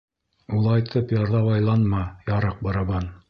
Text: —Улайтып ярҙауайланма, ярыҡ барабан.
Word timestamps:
—Улайтып 0.59 1.13
ярҙауайланма, 1.17 2.01
ярыҡ 2.33 2.67
барабан. 2.69 3.13